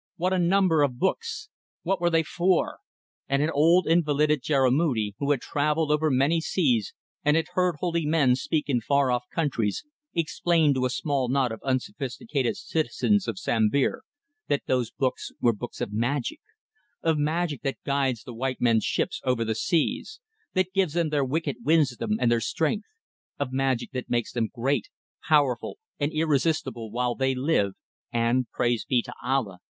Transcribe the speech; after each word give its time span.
What 0.15 0.33
a 0.33 0.39
number 0.39 0.81
of 0.81 0.97
books. 0.97 1.49
What 1.83 2.01
were 2.01 2.09
they 2.09 2.23
for?... 2.23 2.79
And 3.29 3.43
an 3.43 3.51
old 3.51 3.85
invalided 3.85 4.41
jurumudi, 4.41 5.13
who 5.19 5.29
had 5.29 5.41
travelled 5.41 5.91
over 5.91 6.09
many 6.09 6.41
seas 6.41 6.95
and 7.23 7.37
had 7.37 7.49
heard 7.53 7.75
holy 7.77 8.07
men 8.07 8.35
speak 8.35 8.67
in 8.67 8.81
far 8.81 9.11
off 9.11 9.25
countries, 9.31 9.83
explained 10.15 10.73
to 10.73 10.85
a 10.85 10.89
small 10.89 11.29
knot 11.29 11.51
of 11.51 11.61
unsophisticated 11.61 12.57
citizens 12.57 13.27
of 13.27 13.37
Sambir 13.37 14.01
that 14.47 14.63
those 14.65 14.89
books 14.89 15.33
were 15.39 15.53
books 15.53 15.79
of 15.81 15.93
magic 15.93 16.39
of 17.03 17.19
magic 17.19 17.61
that 17.61 17.77
guides 17.85 18.23
the 18.23 18.33
white 18.33 18.59
men's 18.59 18.83
ships 18.83 19.21
over 19.23 19.45
the 19.45 19.53
seas, 19.53 20.19
that 20.55 20.73
gives 20.73 20.93
them 20.93 21.09
their 21.09 21.23
wicked 21.23 21.57
wisdom 21.63 22.17
and 22.19 22.31
their 22.31 22.41
strength; 22.41 22.87
of 23.37 23.53
magic 23.53 23.91
that 23.91 24.09
makes 24.09 24.31
them 24.31 24.49
great, 24.51 24.87
powerful, 25.27 25.77
and 25.99 26.11
irresistible 26.11 26.89
while 26.89 27.13
they 27.13 27.35
live, 27.35 27.73
and 28.11 28.49
praise 28.49 28.83
be 28.83 29.03
to 29.03 29.13
Allah! 29.23 29.59